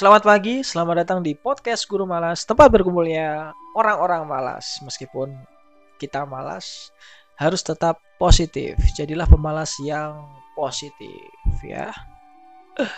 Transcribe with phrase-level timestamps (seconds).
[0.00, 4.80] Selamat pagi, selamat datang di podcast Guru Malas, tempat berkumpulnya orang-orang malas.
[4.80, 5.28] Meskipun
[6.00, 6.88] kita malas,
[7.36, 8.80] harus tetap positif.
[8.96, 10.24] Jadilah pemalas yang
[10.56, 11.92] positif ya.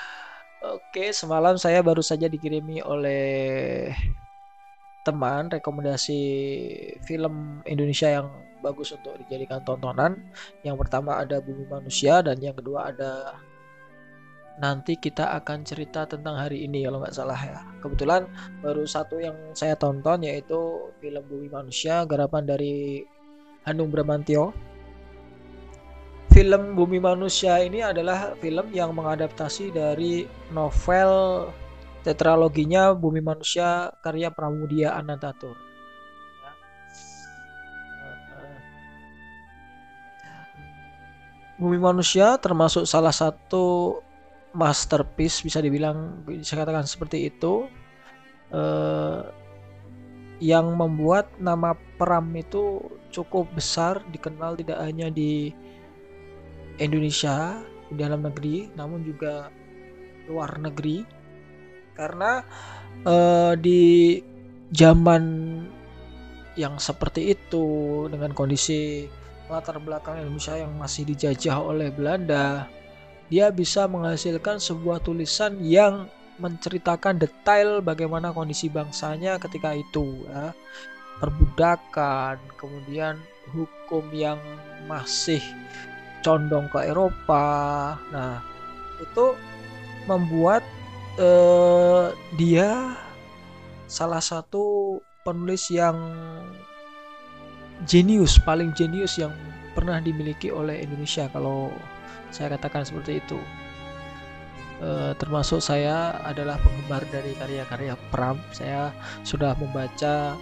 [0.79, 3.91] Oke, semalam saya baru saja dikirimi oleh
[5.03, 6.23] teman rekomendasi
[7.03, 8.30] film Indonesia yang
[8.62, 10.23] bagus untuk dijadikan tontonan.
[10.62, 13.43] Yang pertama ada Bumi Manusia dan yang kedua ada
[14.62, 17.66] nanti kita akan cerita tentang hari ini kalau nggak salah ya.
[17.82, 18.30] Kebetulan
[18.62, 23.03] baru satu yang saya tonton yaitu film Bumi Manusia garapan dari
[23.67, 24.54] Hanung Bramantio.
[26.30, 31.50] Film Bumi Manusia ini adalah film yang mengadaptasi dari novel
[32.06, 35.58] tetraloginya Bumi Manusia karya Pramudia Anantatur.
[41.58, 43.98] Bumi Manusia termasuk salah satu
[44.52, 47.69] masterpiece bisa dibilang bisa katakan seperti itu
[48.52, 49.28] uh,
[50.42, 52.83] yang membuat nama Pram itu
[53.14, 55.55] cukup besar dikenal tidak hanya di
[56.83, 59.53] Indonesia di dalam negeri namun juga
[60.27, 61.05] luar negeri.
[61.92, 62.41] Karena
[63.05, 64.19] uh, di
[64.72, 65.22] zaman
[66.56, 67.64] yang seperti itu
[68.09, 69.06] dengan kondisi
[69.48, 72.66] latar belakang Indonesia yang masih dijajah oleh Belanda
[73.33, 76.05] dia bisa menghasilkan sebuah tulisan yang
[76.36, 80.52] menceritakan detail bagaimana kondisi bangsanya ketika itu ya.
[81.16, 83.16] perbudakan kemudian
[83.56, 84.36] hukum yang
[84.84, 85.41] masih
[86.20, 88.44] condong ke Eropa nah
[89.00, 89.33] itu
[90.05, 90.60] membuat
[91.16, 92.92] eh, dia
[93.88, 95.97] salah satu penulis yang
[97.88, 99.33] jenius paling jenius yang
[99.72, 101.72] pernah dimiliki oleh Indonesia kalau
[102.33, 103.38] saya katakan seperti itu.
[104.80, 108.41] E, termasuk saya adalah penggemar dari karya-karya Pram.
[108.50, 108.91] Saya
[109.22, 110.34] sudah membaca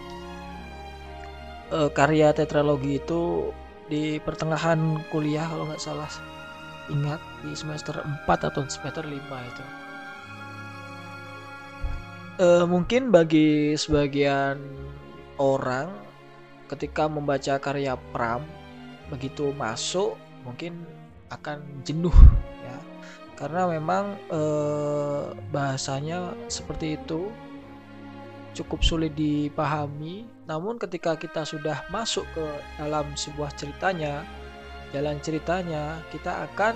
[1.69, 3.51] e, karya tetralogi itu
[3.91, 6.09] di pertengahan kuliah kalau nggak salah.
[6.89, 9.65] Ingat di semester 4 atau semester 5 itu.
[12.41, 14.57] E, mungkin bagi sebagian
[15.37, 15.91] orang
[16.71, 18.47] ketika membaca karya Pram
[19.11, 20.15] begitu masuk
[20.47, 20.87] mungkin
[21.31, 22.15] akan jenuh
[22.61, 22.79] ya.
[23.39, 27.31] Karena memang eh, bahasanya seperti itu
[28.53, 30.27] cukup sulit dipahami.
[30.45, 32.47] Namun ketika kita sudah masuk ke
[32.77, 34.27] dalam sebuah ceritanya
[34.91, 36.75] jalan ceritanya kita akan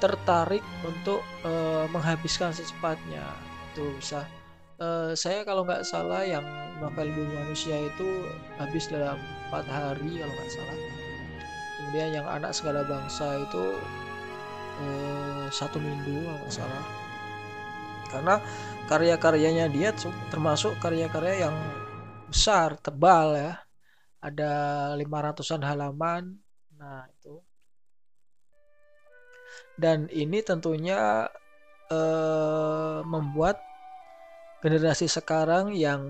[0.00, 3.24] tertarik untuk eh, menghabiskan secepatnya.
[3.72, 4.24] Itu bisa.
[4.76, 6.44] Eh, saya kalau nggak salah yang
[6.80, 8.28] novel bumi manusia itu
[8.60, 9.16] habis dalam
[9.48, 11.05] empat hari kalau nggak salah
[11.86, 13.78] kemudian yang anak segala bangsa itu
[14.82, 16.84] eh, satu minggu kalau salah.
[18.10, 18.34] Karena
[18.90, 19.94] karya-karyanya dia
[20.26, 21.54] termasuk karya-karya yang
[22.26, 23.62] besar tebal ya.
[24.18, 24.50] Ada
[24.98, 26.34] 500-an halaman.
[26.74, 27.38] Nah itu.
[29.78, 31.30] Dan ini tentunya
[31.86, 33.62] eh, membuat
[34.58, 36.02] generasi sekarang yang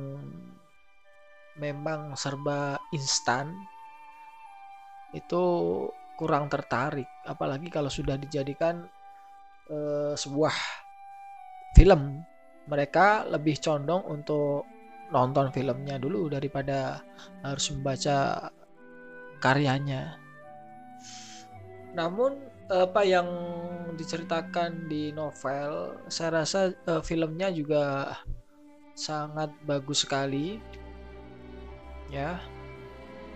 [1.60, 3.52] memang serba instan
[5.14, 5.42] itu
[6.16, 7.06] kurang tertarik.
[7.28, 8.88] Apalagi kalau sudah dijadikan
[9.70, 10.54] uh, sebuah
[11.76, 12.24] film.
[12.66, 14.66] Mereka lebih condong untuk
[15.14, 16.98] nonton filmnya dulu daripada
[17.46, 18.50] harus membaca
[19.38, 20.18] karyanya.
[21.94, 23.30] Namun apa yang
[23.94, 28.18] diceritakan di novel saya rasa uh, filmnya juga
[28.98, 30.58] sangat bagus sekali.
[32.10, 32.42] Ya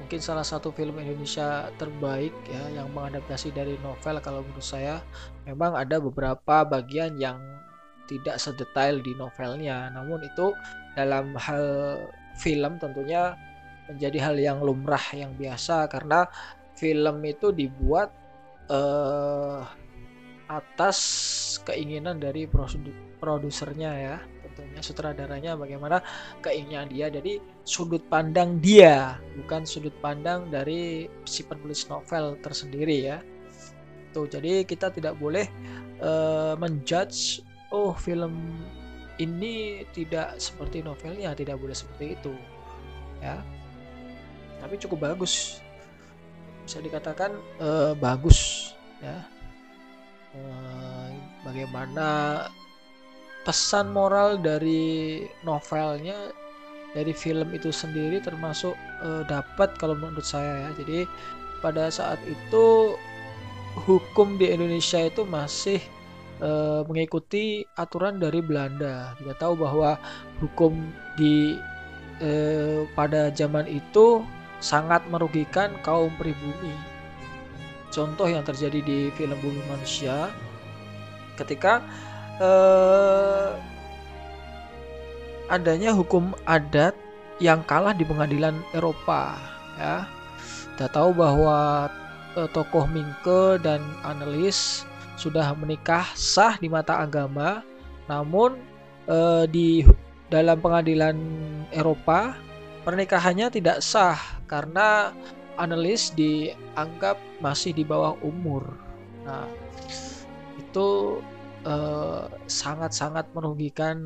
[0.01, 5.05] mungkin salah satu film Indonesia terbaik ya yang mengadaptasi dari novel kalau menurut saya.
[5.45, 7.39] Memang ada beberapa bagian yang
[8.09, 9.93] tidak sedetail di novelnya.
[9.93, 10.57] Namun itu
[10.97, 11.65] dalam hal
[12.41, 13.37] film tentunya
[13.93, 15.87] menjadi hal yang lumrah yang biasa.
[15.87, 16.27] Karena
[16.75, 18.11] film itu dibuat
[18.73, 19.63] uh,
[20.51, 20.99] atas
[21.63, 22.51] keinginan dari
[23.23, 24.17] produsernya ya
[24.61, 26.05] tentunya sutradaranya bagaimana
[26.45, 27.09] keinginan dia.
[27.09, 33.19] Jadi sudut pandang dia bukan sudut pandang dari si penulis novel tersendiri ya.
[34.13, 35.49] Tuh jadi kita tidak boleh
[36.05, 37.41] uh, menjudge
[37.73, 38.61] oh film
[39.17, 42.35] ini tidak seperti novelnya tidak boleh seperti itu
[43.25, 43.41] ya.
[44.61, 45.65] Tapi cukup bagus.
[46.69, 49.25] Bisa dikatakan uh, bagus ya.
[50.31, 51.11] Uh,
[51.43, 52.07] bagaimana
[53.45, 56.33] pesan moral dari novelnya
[56.91, 60.71] dari film itu sendiri termasuk uh, dapat kalau menurut saya ya.
[60.83, 60.99] Jadi
[61.63, 62.97] pada saat itu
[63.87, 65.79] hukum di Indonesia itu masih
[66.43, 69.15] uh, mengikuti aturan dari Belanda.
[69.17, 69.97] Kita tahu bahwa
[70.43, 70.75] hukum
[71.15, 71.55] di
[72.19, 74.25] uh, pada zaman itu
[74.61, 76.75] sangat merugikan kaum pribumi.
[77.91, 80.31] Contoh yang terjadi di film Bumi Manusia
[81.35, 81.83] ketika
[82.41, 83.55] uh,
[85.53, 86.97] adanya hukum adat
[87.39, 89.37] yang kalah di pengadilan Eropa
[89.77, 90.09] ya.
[90.75, 91.89] Kita tahu bahwa
[92.35, 94.89] uh, tokoh Mingke dan analis
[95.21, 97.61] sudah menikah sah di mata agama,
[98.09, 98.57] namun
[99.05, 99.85] uh, di
[100.33, 101.17] dalam pengadilan
[101.75, 102.33] Eropa
[102.87, 104.17] pernikahannya tidak sah
[104.49, 105.13] karena
[105.61, 108.65] analis dianggap masih di bawah umur.
[109.29, 109.45] Nah,
[110.57, 111.21] itu
[112.49, 114.01] sangat-sangat uh, merugikan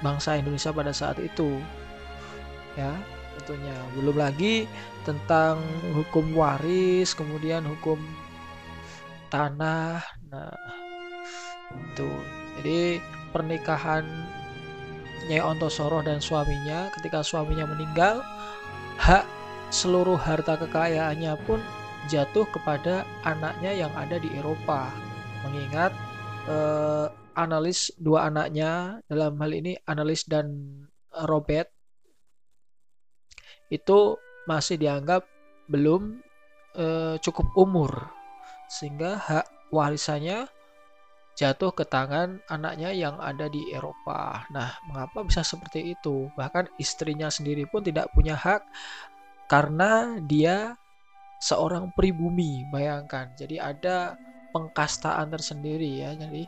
[0.00, 1.60] bangsa Indonesia pada saat itu.
[2.78, 2.94] Ya,
[3.40, 3.74] tentunya.
[3.98, 4.70] Belum lagi
[5.02, 5.58] tentang
[5.96, 7.98] hukum waris, kemudian hukum
[9.32, 10.02] tanah.
[10.30, 10.54] Nah,
[11.74, 12.10] itu.
[12.60, 13.00] Jadi
[13.30, 14.04] pernikahan
[15.30, 18.24] Nyai Ontosoro dan suaminya ketika suaminya meninggal,
[18.98, 19.22] hak
[19.70, 21.62] seluruh harta kekayaannya pun
[22.10, 24.90] jatuh kepada anaknya yang ada di Eropa.
[25.44, 25.92] Mengingat
[26.48, 27.06] eh,
[27.36, 30.52] analis dua anaknya dalam hal ini analis dan
[31.26, 31.70] Robert
[33.70, 34.18] itu
[34.50, 35.24] masih dianggap
[35.70, 36.18] belum
[36.76, 37.92] eh, cukup umur
[38.70, 40.50] sehingga hak warisannya
[41.38, 44.44] jatuh ke tangan anaknya yang ada di Eropa.
[44.52, 46.28] Nah, mengapa bisa seperti itu?
[46.36, 48.60] Bahkan istrinya sendiri pun tidak punya hak
[49.48, 50.76] karena dia
[51.40, 53.32] seorang pribumi, bayangkan.
[53.34, 54.20] Jadi ada
[54.52, 56.14] pengkastaan tersendiri ya.
[56.14, 56.44] Jadi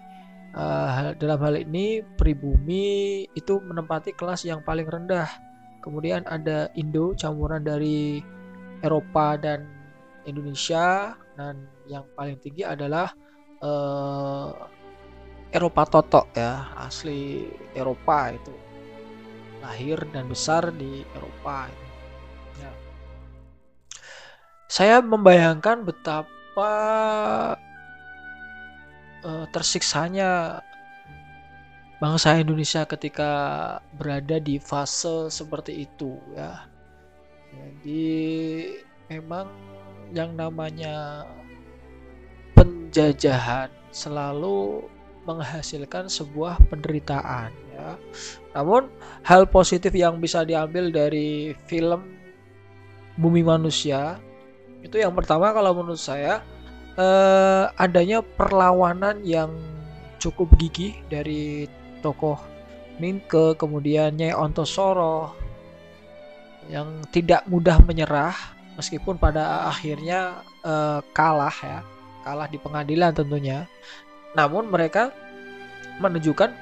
[0.56, 5.28] uh, dalam hal ini pribumi itu menempati kelas yang paling rendah
[5.82, 8.22] kemudian ada Indo campuran dari
[8.81, 9.66] Eropa dan
[10.25, 13.10] Indonesia dan yang paling tinggi adalah
[13.58, 14.54] uh,
[15.50, 18.54] Eropa Toto ya asli Eropa itu
[19.60, 21.70] lahir dan besar di Eropa
[22.58, 22.70] ya.
[24.70, 26.72] saya membayangkan betapa
[29.25, 30.63] uh, tersiksanya
[32.03, 33.31] bangsa Indonesia ketika
[33.95, 36.67] berada di fase seperti itu ya.
[37.53, 38.11] Jadi
[39.07, 39.47] memang
[40.11, 41.23] yang namanya
[42.59, 44.89] penjajahan selalu
[45.23, 47.95] menghasilkan sebuah penderitaan ya.
[48.59, 48.91] Namun
[49.23, 52.19] hal positif yang bisa diambil dari film
[53.15, 54.19] Bumi Manusia
[54.83, 56.43] itu yang pertama kalau menurut saya
[56.99, 59.53] eh, adanya perlawanan yang
[60.23, 61.67] cukup gigih dari
[62.03, 62.39] tokoh
[63.03, 65.35] Minke, kemudian Nyai Ontosoro
[66.71, 68.37] yang tidak mudah menyerah
[68.79, 71.81] meskipun pada akhirnya uh, kalah ya,
[72.23, 73.67] kalah di pengadilan tentunya.
[74.38, 75.11] Namun mereka
[75.99, 76.55] menunjukkan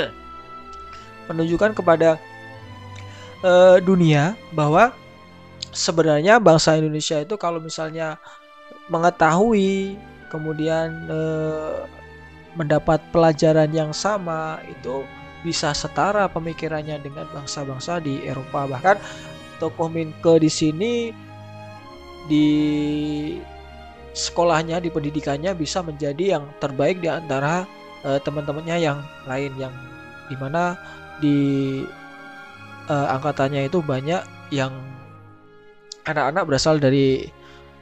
[1.28, 2.16] menunjukkan kepada
[3.44, 4.96] uh, dunia bahwa
[5.70, 8.16] sebenarnya bangsa Indonesia itu kalau misalnya
[8.90, 9.94] mengetahui
[10.32, 11.86] kemudian uh,
[12.58, 15.06] mendapat pelajaran yang sama itu
[15.40, 18.66] bisa setara pemikirannya dengan bangsa-bangsa di Eropa.
[18.68, 18.96] Bahkan
[19.62, 20.92] tokoh Minke di sini
[22.28, 22.48] di
[24.12, 27.64] sekolahnya di pendidikannya bisa menjadi yang terbaik di antara
[28.02, 29.74] uh, teman-temannya yang lain yang
[30.26, 30.74] di mana
[31.22, 31.38] di
[32.90, 34.74] uh, angkatannya itu banyak yang
[36.08, 37.28] anak-anak berasal dari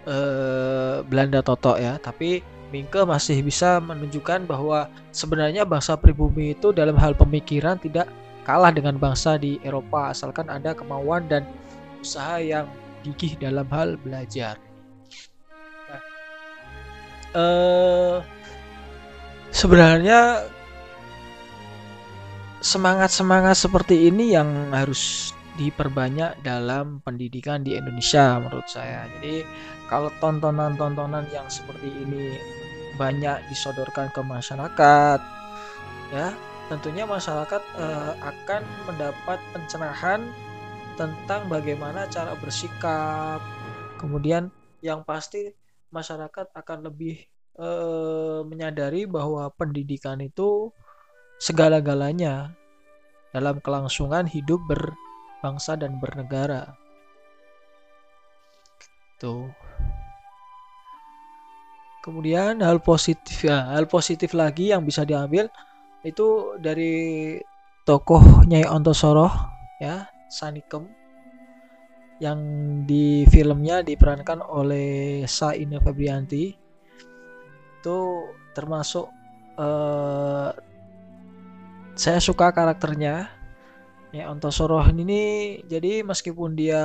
[0.06, 7.00] uh, Belanda Toto ya tapi Mingke masih bisa menunjukkan bahwa sebenarnya bangsa pribumi itu dalam
[7.00, 8.12] hal pemikiran tidak
[8.44, 11.48] kalah dengan bangsa di Eropa asalkan ada kemauan dan
[12.04, 12.68] usaha yang
[13.00, 14.60] gigih dalam hal belajar.
[15.88, 16.02] Nah,
[17.40, 18.16] eh,
[19.48, 20.44] sebenarnya
[22.60, 29.10] semangat-semangat seperti ini yang harus diperbanyak dalam pendidikan di Indonesia menurut saya.
[29.18, 29.42] Jadi
[29.90, 32.38] kalau tontonan-tontonan yang seperti ini
[32.98, 35.20] banyak disodorkan ke masyarakat
[36.10, 36.34] ya
[36.66, 40.20] tentunya masyarakat uh, akan mendapat pencerahan
[40.98, 43.38] tentang bagaimana cara bersikap
[44.02, 44.50] kemudian
[44.82, 45.54] yang pasti
[45.94, 47.22] masyarakat akan lebih
[47.56, 50.74] uh, menyadari bahwa pendidikan itu
[51.38, 52.52] segala-galanya
[53.30, 54.58] dalam kelangsungan hidup
[55.38, 56.74] berbangsa dan bernegara.
[59.22, 59.46] Tuh
[62.02, 65.46] Kemudian hal positif ya, hal positif lagi yang bisa diambil
[66.02, 67.36] itu dari
[67.86, 69.30] tokoh Nyai Ontosoro
[69.78, 70.90] ya, Sanikem
[72.18, 72.40] yang
[72.82, 76.66] di filmnya diperankan oleh Saina Febrianti.
[77.78, 77.98] itu
[78.58, 79.06] termasuk
[79.54, 80.50] uh,
[81.94, 83.37] saya suka karakternya
[84.14, 86.84] ya Onto Sorohan ini jadi meskipun dia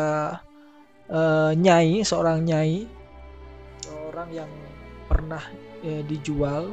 [1.07, 2.87] uh, nyai seorang nyai
[4.11, 4.51] orang yang
[5.07, 5.43] pernah
[5.83, 6.71] uh, dijual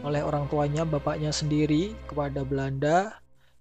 [0.00, 3.20] oleh orang tuanya bapaknya sendiri kepada Belanda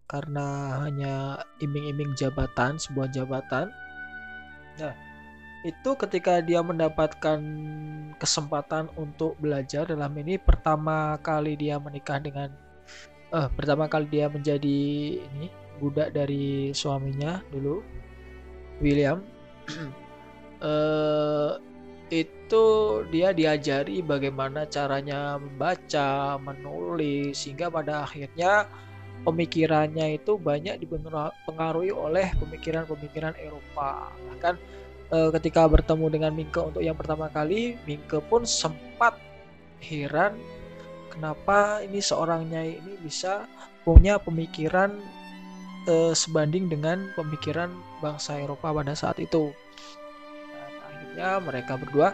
[0.10, 1.16] karena hanya
[1.62, 3.70] iming-iming jabatan sebuah jabatan.
[4.82, 4.96] Nah
[5.68, 7.40] itu ketika dia mendapatkan
[8.16, 12.48] kesempatan untuk belajar dalam ini pertama kali dia menikah dengan
[13.30, 14.80] eh pertama kali dia menjadi
[15.20, 17.80] ini budak dari suaminya dulu
[18.84, 19.24] William
[20.68, 21.54] eh
[22.10, 22.66] itu
[23.14, 28.66] dia diajari bagaimana caranya membaca, menulis sehingga pada akhirnya
[29.22, 34.10] pemikirannya itu banyak dipengaruhi oleh pemikiran-pemikiran Eropa.
[34.10, 34.56] Bahkan
[35.14, 39.22] uh, ketika bertemu dengan Mingke untuk yang pertama kali, Mingke pun sempat
[39.86, 40.34] heran
[41.14, 43.46] kenapa ini seorang nyai ini bisa
[43.86, 44.98] punya pemikiran
[45.90, 49.50] uh, sebanding dengan pemikiran bangsa Eropa pada saat itu.
[50.54, 52.14] Dan akhirnya mereka berdua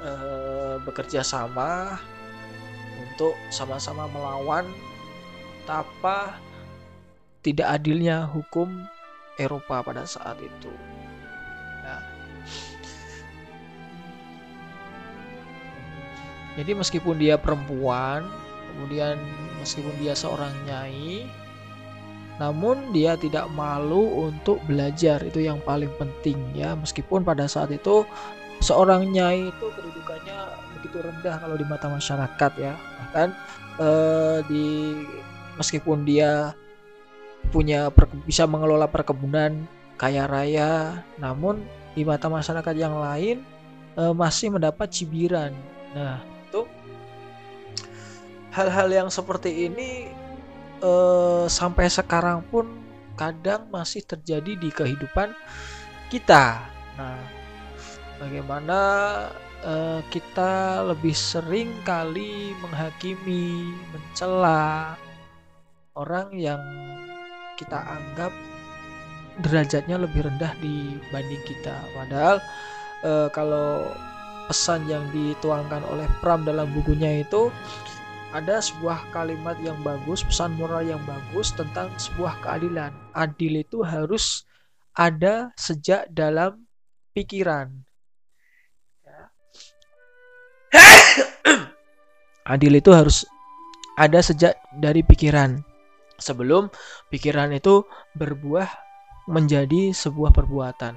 [0.00, 2.00] uh, bekerja sama
[2.96, 4.64] untuk sama-sama melawan
[5.62, 6.40] betapa
[7.44, 8.88] tidak adilnya hukum
[9.36, 10.72] Eropa pada saat itu.
[16.56, 18.24] Jadi meskipun dia perempuan,
[18.72, 19.20] kemudian
[19.60, 21.28] meskipun dia seorang nyai,
[22.36, 26.76] namun dia tidak malu untuk belajar itu yang paling penting ya.
[26.76, 28.04] Meskipun pada saat itu
[28.60, 30.38] seorang nyai itu kedudukannya
[30.76, 32.74] begitu rendah kalau di mata masyarakat ya.
[32.76, 33.28] Bahkan
[33.80, 34.66] eh, di
[35.56, 36.52] meskipun dia
[37.48, 37.88] punya
[38.28, 39.64] bisa mengelola perkebunan
[39.96, 41.64] kaya raya, namun
[41.96, 43.40] di mata masyarakat yang lain
[43.96, 45.56] eh, masih mendapat cibiran.
[45.96, 46.20] Nah,
[48.56, 50.08] hal-hal yang seperti ini
[50.80, 52.66] eh, sampai sekarang pun
[53.16, 55.32] kadang masih terjadi di kehidupan
[56.12, 56.60] kita.
[57.00, 57.20] Nah,
[58.20, 58.78] bagaimana
[59.64, 64.94] eh, kita lebih sering kali menghakimi, mencela
[65.96, 66.60] orang yang
[67.56, 68.32] kita anggap
[69.40, 71.76] derajatnya lebih rendah dibanding kita.
[71.96, 72.36] Padahal
[73.04, 73.88] eh, kalau
[74.46, 77.50] pesan yang dituangkan oleh Pram dalam bukunya itu
[78.34, 82.90] ada sebuah kalimat yang bagus, pesan moral yang bagus tentang sebuah keadilan.
[83.14, 84.42] Adil itu harus
[84.96, 86.66] ada sejak dalam
[87.14, 87.70] pikiran.
[92.52, 93.22] Adil itu harus
[93.94, 95.62] ada sejak dari pikiran.
[96.16, 96.72] Sebelum
[97.12, 97.84] pikiran itu
[98.16, 98.68] berbuah
[99.28, 100.96] menjadi sebuah perbuatan.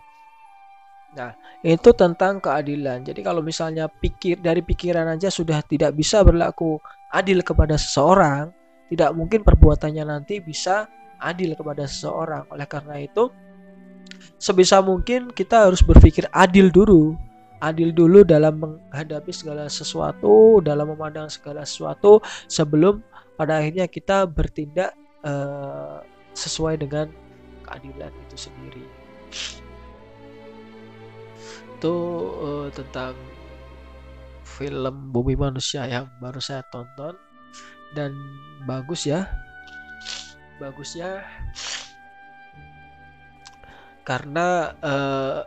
[1.09, 1.33] Nah,
[1.65, 3.01] itu tentang keadilan.
[3.01, 6.77] Jadi kalau misalnya pikir dari pikiran aja sudah tidak bisa berlaku
[7.09, 8.53] adil kepada seseorang,
[8.89, 10.89] tidak mungkin perbuatannya nanti bisa
[11.21, 12.47] adil kepada seseorang.
[12.53, 13.29] Oleh karena itu,
[14.41, 17.17] sebisa mungkin kita harus berpikir adil dulu.
[17.59, 23.03] Adil dulu dalam menghadapi segala sesuatu, dalam memandang segala sesuatu sebelum
[23.35, 24.95] pada akhirnya kita bertindak
[25.27, 25.99] uh,
[26.31, 27.11] sesuai dengan
[27.67, 28.85] keadilan itu sendiri
[31.79, 31.95] itu
[32.43, 33.15] uh, tentang
[34.57, 37.13] film Bumi Manusia yang baru saya tonton.
[37.93, 38.13] Dan
[38.65, 39.29] bagus ya.
[40.57, 41.21] Bagus ya.
[44.03, 45.45] Karena uh,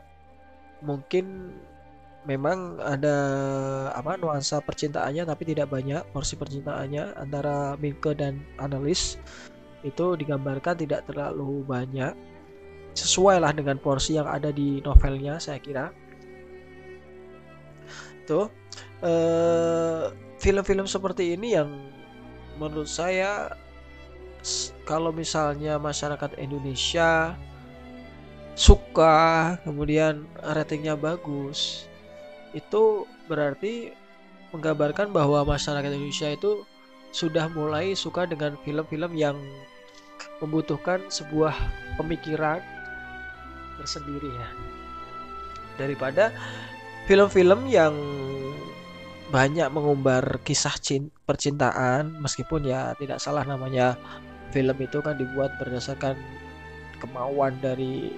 [0.87, 1.51] mungkin
[2.23, 3.17] memang ada
[3.99, 9.19] apa nuansa percintaannya tapi tidak banyak porsi percintaannya antara Minke dan analis.
[9.83, 12.15] Itu digambarkan tidak terlalu banyak.
[12.93, 15.91] Sesuai lah dengan porsi yang ada di novelnya saya kira.
[18.23, 18.47] Itu
[19.03, 21.71] film film-film seperti ini yang
[22.59, 23.51] menurut saya
[24.87, 27.35] kalau misalnya masyarakat Indonesia
[28.55, 31.91] suka kemudian ratingnya bagus
[32.53, 33.91] itu berarti
[34.53, 36.63] menggambarkan bahwa masyarakat Indonesia itu
[37.13, 39.37] sudah mulai suka dengan film-film yang
[40.45, 41.57] membutuhkan sebuah
[41.97, 42.61] pemikiran
[43.81, 44.49] tersendiri ya.
[45.81, 46.29] Daripada
[47.09, 47.97] film-film yang
[49.33, 50.77] banyak mengumbar kisah
[51.25, 53.97] percintaan meskipun ya tidak salah namanya
[54.53, 56.21] film itu kan dibuat berdasarkan
[57.01, 58.13] kemauan dari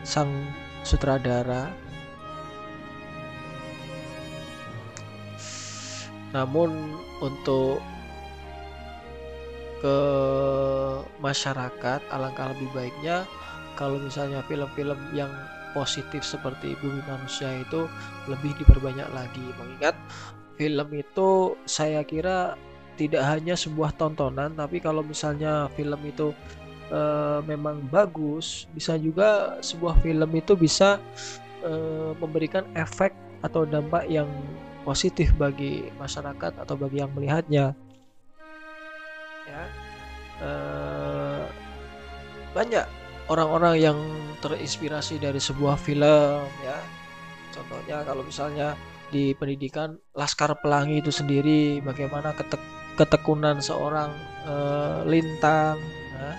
[0.00, 0.32] sang
[0.80, 1.68] sutradara.
[6.32, 7.84] Namun untuk
[9.84, 9.98] ke
[11.20, 13.28] masyarakat alangkah lebih baiknya
[13.76, 15.28] kalau misalnya film-film yang
[15.76, 17.84] positif seperti bumi manusia itu
[18.24, 19.44] lebih diperbanyak lagi.
[19.60, 19.92] Mengingat
[20.56, 22.56] film itu saya kira
[22.96, 26.32] tidak hanya sebuah tontonan tapi kalau misalnya film itu
[26.88, 27.00] e,
[27.44, 30.96] memang bagus bisa juga sebuah film itu bisa
[31.60, 31.72] e,
[32.16, 33.12] memberikan efek
[33.44, 34.26] atau dampak yang
[34.88, 37.76] positif bagi masyarakat atau bagi yang melihatnya.
[39.44, 39.62] Ya
[40.40, 40.50] e,
[42.56, 42.88] banyak
[43.28, 43.98] orang-orang yang
[44.40, 46.78] terinspirasi dari sebuah film ya.
[47.52, 48.76] Contohnya kalau misalnya
[49.08, 52.60] di pendidikan Laskar Pelangi itu sendiri bagaimana ketek
[52.96, 54.08] ketekunan seorang
[54.48, 55.76] uh, lintang
[56.16, 56.32] ya,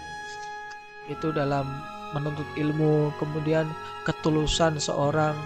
[1.10, 1.66] itu dalam
[2.18, 3.14] menuntut ilmu.
[3.22, 3.70] Kemudian
[4.06, 5.38] ketulusan seorang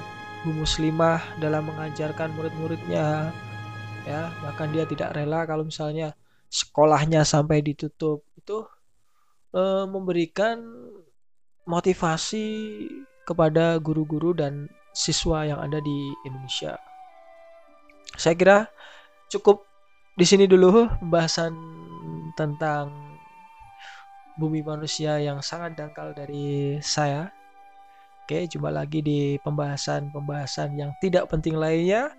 [0.42, 3.30] bu muslimah dalam mengajarkan murid-muridnya
[4.08, 4.32] ya.
[4.44, 6.16] Bahkan dia tidak rela kalau misalnya
[6.48, 8.24] sekolahnya sampai ditutup.
[8.40, 8.68] Itu
[9.54, 10.64] uh, memberikan
[11.66, 12.46] motivasi
[13.26, 16.76] kepada guru-guru dan siswa yang ada di Indonesia.
[18.18, 18.58] Saya kira
[19.32, 19.64] cukup
[20.20, 21.56] di sini dulu pembahasan
[22.36, 22.92] tentang
[24.36, 27.32] bumi manusia yang sangat dangkal dari saya.
[28.26, 32.12] Oke, jumpa lagi di pembahasan-pembahasan yang tidak penting lainnya.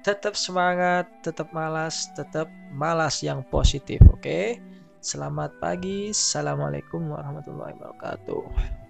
[0.00, 4.00] Tetap semangat, tetap malas, tetap malas yang positif.
[4.08, 4.58] Oke,
[5.04, 6.10] selamat pagi.
[6.10, 8.89] Assalamualaikum warahmatullahi wabarakatuh.